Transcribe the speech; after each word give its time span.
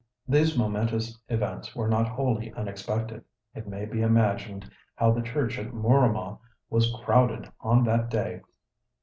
These 0.27 0.57
momentous 0.57 1.21
events 1.29 1.75
were 1.75 1.87
not 1.87 2.07
wholly 2.07 2.51
unexpected. 2.53 3.23
It 3.53 3.67
may 3.67 3.85
be 3.85 4.01
imagined 4.01 4.67
how 4.95 5.11
the 5.11 5.21
church 5.21 5.59
at 5.59 5.75
Mooramah 5.75 6.39
was 6.71 6.91
crowded 7.05 7.51
on 7.59 7.83
that 7.83 8.09
day. 8.09 8.41